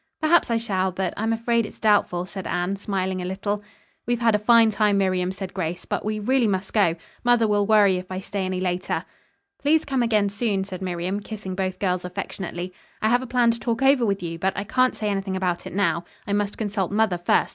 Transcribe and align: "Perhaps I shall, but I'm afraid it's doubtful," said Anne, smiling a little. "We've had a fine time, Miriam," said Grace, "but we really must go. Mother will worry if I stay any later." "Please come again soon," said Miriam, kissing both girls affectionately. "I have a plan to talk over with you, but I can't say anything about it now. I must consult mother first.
"Perhaps 0.19 0.49
I 0.49 0.57
shall, 0.57 0.91
but 0.91 1.13
I'm 1.15 1.31
afraid 1.31 1.63
it's 1.63 1.77
doubtful," 1.77 2.25
said 2.25 2.47
Anne, 2.47 2.75
smiling 2.75 3.21
a 3.21 3.23
little. 3.25 3.61
"We've 4.07 4.19
had 4.19 4.33
a 4.33 4.39
fine 4.39 4.71
time, 4.71 4.97
Miriam," 4.97 5.31
said 5.31 5.53
Grace, 5.53 5.85
"but 5.85 6.03
we 6.03 6.17
really 6.17 6.47
must 6.47 6.73
go. 6.73 6.95
Mother 7.23 7.47
will 7.47 7.67
worry 7.67 7.97
if 7.97 8.11
I 8.11 8.19
stay 8.19 8.43
any 8.43 8.59
later." 8.59 9.03
"Please 9.59 9.85
come 9.85 10.01
again 10.01 10.29
soon," 10.29 10.63
said 10.63 10.81
Miriam, 10.81 11.19
kissing 11.19 11.53
both 11.53 11.77
girls 11.77 12.03
affectionately. 12.03 12.73
"I 12.99 13.09
have 13.09 13.21
a 13.21 13.27
plan 13.27 13.51
to 13.51 13.59
talk 13.59 13.83
over 13.83 14.03
with 14.03 14.23
you, 14.23 14.39
but 14.39 14.57
I 14.57 14.63
can't 14.63 14.95
say 14.95 15.07
anything 15.07 15.35
about 15.35 15.67
it 15.67 15.73
now. 15.75 16.03
I 16.25 16.33
must 16.33 16.57
consult 16.57 16.91
mother 16.91 17.19
first. 17.19 17.49